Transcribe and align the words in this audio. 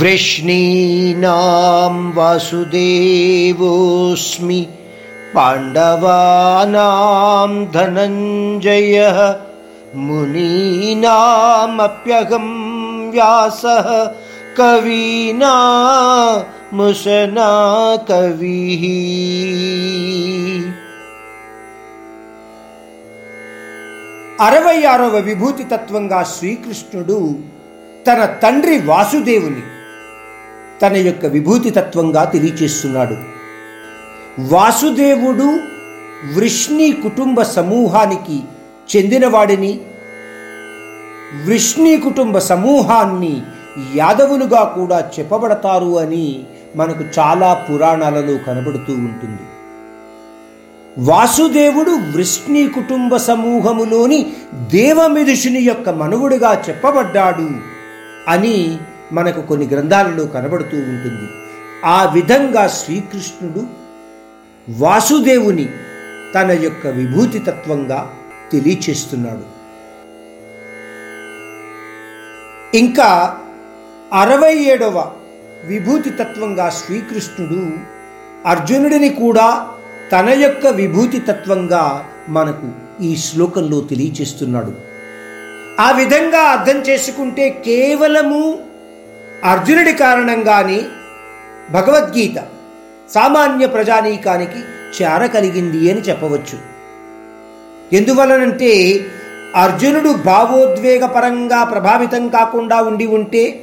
वृष्णीनां 0.00 1.94
वासुदेवोऽस्मि 2.16 3.50
पाण्डवानां 5.34 6.82
धनञ्जयः 7.76 9.18
मुनीनामप्यहं 11.10 12.46
व्यासः 13.12 13.88
कवीना 14.58 15.54
मुसना 16.78 17.50
कविः 18.08 18.84
అరవై 24.46 24.78
ఆరవ 24.90 25.14
విభూతి 25.28 25.64
తత్వంగా 25.70 26.18
శ్రీకృష్ణుడు 26.32 27.16
తన 28.06 28.20
తండ్రి 28.42 28.76
వాసుదేవుని 28.90 29.62
తన 30.81 30.95
యొక్క 30.95 31.25
విభూతి 31.25 31.69
తత్వంగా 31.69 32.23
తెలియచేస్తున్నాడు. 32.23 33.15
వాసుదేవుడు 34.39 35.59
వృష్ణి 36.35 36.91
కుటుంబ 36.91 37.41
సమూహానికి 37.41 38.39
చెందినవాడిని 38.95 39.79
వృష్ణి 41.45 41.97
కుటుంబ 41.97 42.37
సమూహాన్ని 42.37 43.41
యాదవులుగా 43.95 44.63
కూడా 44.63 45.09
చెప్పబడతారు 45.19 45.99
అని 45.99 46.43
మనకు 46.75 47.03
చాలా 47.19 47.53
పురాణాలలో 47.53 48.37
కనబడుతూ 48.47 48.93
ఉంటుంది. 48.93 49.41
వాసుదేవుడు 50.97 51.91
వృష్ణి 51.91 52.67
కుటుంబ 52.67 53.17
సమూహములోని 53.17 54.33
దేవమిదుషుని 54.53 55.59
యొక్క 55.59 55.89
మనువుడుగా 55.89 56.63
చెప్పబడ్డాడు 56.69 57.49
అని 58.27 58.77
మనకు 59.13 59.41
కొన్ని 59.41 59.67
గ్రంథాలలో 59.67 60.25
కనబడుతూ 60.25 60.77
ఉంటుంది. 60.77 61.27
ఆ 61.85 62.11
విధంగా 62.13 62.67
శ్రీకృష్ణుడు 62.67 63.63
వాసుదేవుని 64.69 65.69
తన 66.35 66.51
యొక్క 66.51 66.87
విభూతి 66.87 67.39
తత్వంగా 67.39 68.13
తెలియచేస్తున్నాడు. 68.51 69.45
ఇంకా 72.77 73.37
అరవై 74.13 74.55
ఏడవ 74.55 75.11
విభూతి 75.63 76.09
తత్వంగా 76.09 76.69
శ్రీకృష్ణుడు 76.69 77.61
అర్జునుడిని 78.45 79.09
కూడా 79.09 79.67
తన 80.11 80.29
యొక్క 80.29 80.67
విభూతి 80.67 81.19
తత్వంగా 81.19 82.09
మనకు 82.29 82.71
ఈ 83.03 83.15
శ్లోకంలో 83.15 83.81
తెలియచేస్తున్నాడు. 83.81 84.73
ఆ 85.81 85.91
విధంగా 85.91 86.39
అర్థం 86.39 86.81
చేసుకుంటే 86.81 87.49
కేవలము 87.49 88.72
అర్జునుడి 89.43 89.93
కారణంగానే 89.93 90.81
భగవద్గీత 91.71 92.43
సామాన్య 93.13 93.65
ప్రజానీకానికి 93.67 94.59
చేర 95.01 95.25
కలిగింది 95.25 95.91
అని 95.91 96.01
చెప్పవచ్చు. 96.01 96.57
ఎందువలనంటే 97.93 98.99
అర్జునుడు 99.55 100.09
భావోద్వేగపరంగా 100.09 101.63
ప్రభావితం 101.63 102.29
కాకుండా 102.29 102.81
ఉండి 102.81 103.05
ఉంటే 103.05 103.59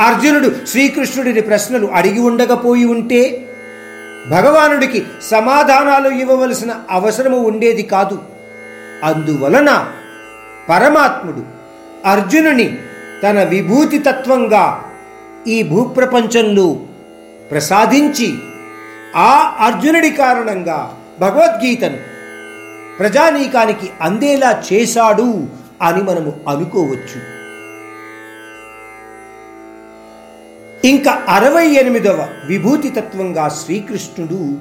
అర్జునుడు 0.00 0.66
శ్రీకృష్ణుడిని 0.66 1.40
ప్రశ్నలు 1.40 1.86
అడిగి 1.86 2.20
ఉండకపోయి 2.20 2.84
ఉంటే 2.84 3.46
భగవానుడికి 4.30 5.04
సమాధానాలు 5.22 6.08
ఇవ్వవలసిన 6.08 6.74
అవసరము 6.90 7.38
ఉండేది 7.38 7.82
కాదు. 7.82 8.22
అందువలన 9.04 9.86
పరమాత్ముడు 10.68 11.42
అర్జునుని 12.08 12.78
తన 13.22 13.42
విభూతి 13.42 13.98
తత్వంగా 13.98 14.84
ఈ 15.46 15.62
భూప్రపంచంలో 15.62 16.80
ప్రసాదించి 17.50 18.34
ఆ 19.16 19.56
అర్జునుడి 19.58 20.10
కారణంగా 20.10 20.98
భగవద్గీతను 21.20 21.98
ప్రజానీకానికి 22.98 23.90
అందేలా 24.00 24.62
చేశాడు 24.72 25.46
అని 25.82 26.02
మనము 26.02 26.32
అనుకోవచ్చు. 26.48 27.42
ఇంకా 30.88 31.22
అరవై 31.28 31.66
ఎనిమిదవ 31.66 32.28
విభూతి 32.46 32.88
తత్వంగా 32.88 33.48
శ్రీకృష్ణుడు 33.48 34.58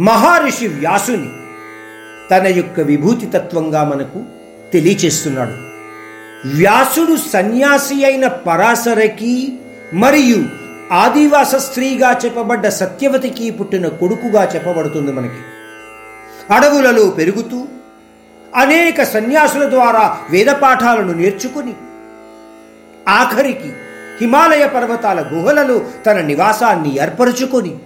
మహర్షి 0.00 0.68
వ్యాసుని 0.68 1.30
తన 2.30 2.46
యొక్క 2.46 2.80
విభూతి 2.80 3.26
తత్వంగా 3.26 3.84
మనకు 3.84 4.22
తెలియచేస్తున్నాడు. 4.72 5.73
వ్యాసుడు 6.46 7.16
సన్యాసి 7.16 8.04
అయిన 8.04 8.26
పరాశరకి 8.26 9.52
మరియు 9.92 10.44
ఆదివాస 10.92 11.54
స్త్రీగా 11.54 12.20
చెప్పబడ్డ 12.24 12.68
సత్యవతికి 12.68 13.50
పుట్టిన 13.50 13.88
కొడుకుగా 13.88 14.50
చెప్పబడుతుంది 14.54 15.12
మనకి. 15.12 15.42
అడవులలో 16.54 17.10
పెరుగుతూ 17.10 17.68
అనేక 18.56 19.02
సన్యాసుల 19.02 19.70
ద్వారా 19.70 20.18
వేద 20.30 20.46
పాఠాలను 20.46 21.12
నేర్చుకుని 21.12 21.74
ఆఖరికి 23.08 23.72
హిమాలయ 24.20 24.66
పర్వతాల 24.66 25.20
గుహలలో 25.32 25.82
తన 26.06 26.20
నివాసాన్ని 26.20 26.98
ఏర్పరుచుకొని 26.98 27.76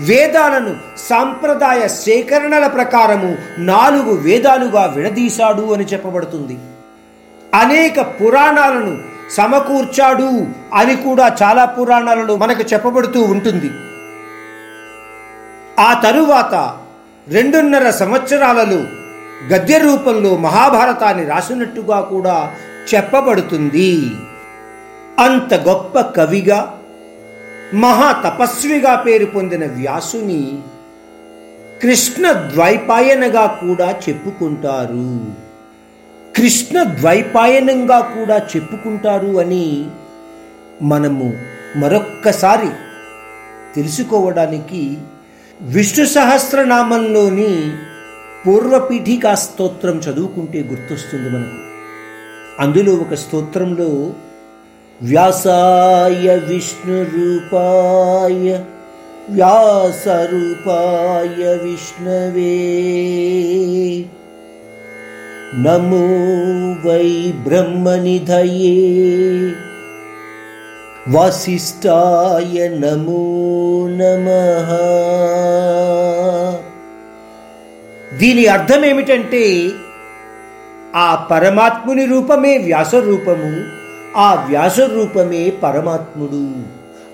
వేదాలను 0.00 0.76
సాంప్రదాయ 0.98 1.88
సేకరణల 1.88 2.66
ప్రకారము 2.66 3.36
నాలుగు 3.58 4.16
వేదాలుగా 4.16 4.84
విడదీశాడు 4.96 5.72
అని 5.72 5.84
చెప్పబడుతుంది. 5.84 6.58
అనేక 7.54 8.00
పురాణాలను 8.00 8.98
సమకూర్చాడు 9.30 10.46
అని 10.74 10.96
కూడా 10.96 11.36
చాలా 11.42 11.64
పురాణాలలో 11.64 12.36
మనకు 12.36 12.62
చెప్పబడుతూ 12.62 13.22
ఉంటుంది. 13.22 13.70
ఆ 15.80 16.00
తరువాత 16.00 16.78
రెండున్నర 17.28 17.90
సంవత్సరాలలో 17.90 18.84
గద్య 19.54 19.78
రూపంలో 19.78 20.36
మహాభారతాన్ని 20.36 21.24
రాసినట్టుగా 21.24 22.00
కూడా 22.00 22.52
చెప్పబడుతుంది. 22.94 23.96
అంత 25.18 25.54
గొప్ప 25.54 26.00
కవిగా 26.00 26.79
మహా 27.74 28.12
తపస్విగా 28.12 28.94
పేరు 28.94 29.26
పొందిన 29.26 29.66
వ్యాసుని 29.66 30.58
కృష్ణ 31.82 32.32
ద్వైపాయనగా 32.32 33.46
కూడా 33.46 34.00
చెప్పుకుంటారు. 34.08 35.32
కృష్ణ 36.36 36.82
ద్వైపాయనంగా 36.82 38.00
కూడా 38.00 38.38
చెప్పుకుంటారు 38.38 39.38
అని 39.38 39.86
మనము 40.82 41.36
మరొక్కసారి 41.76 42.68
తెలుసుకోవడానికి 43.74 44.98
విష్ణు 45.60 46.06
సహస్రనామంలోని 46.06 47.72
పూర్వపీఠికా 48.46 49.34
స్తోత్రం 49.34 49.98
చదువుకుంటే 49.98 50.62
గుర్తొస్తుంది 50.62 51.30
మనకు. 51.30 51.70
అందులో 52.62 52.92
ఒక 52.92 53.14
స్తోత్రంలో 53.14 54.12
వ్యాసాయ 55.02 56.36
విష్ణురూపాయ 56.36 58.64
వ్యాసరూపాయ 59.30 61.58
విష్ణవే. 61.62 64.04
నమో 65.54 66.88
వై 66.88 67.32
బ్రహ్మనిధయే. 67.32 69.52
వశిష్టాయ 71.08 72.68
నమో 72.68 73.88
నమః. 73.90 74.68
దీని 78.18 78.46
అర్థం 78.46 78.84
ఏమిటంటే 78.84 79.70
ఆ 80.96 81.28
పరమాత్ముని 81.30 82.06
రూపమే 82.06 82.58
వ్యాస 82.58 82.94
రూపము 82.94 83.79
ఆ 84.16 84.44
వ్యాస 84.48 84.80
రూపమే 84.80 85.50
పరమాత్ముడు. 85.50 86.52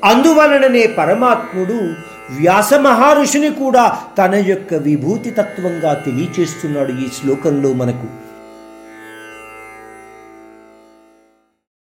అందువలననే 0.04 0.86
పరమాత్ముడు 0.86 1.94
వ్యాస 2.40 2.74
మహర్షిని 2.74 3.50
కూడా 3.50 3.98
తన 4.18 4.34
యొక్క 4.34 4.74
విభూతి 4.74 5.30
తత్వంగా 5.30 5.94
తెలియచేస్తున్నాడు 5.94 6.92
ఈ 6.92 7.08
శ్లోకంలో 7.20 7.72
మనకు. 7.72 8.25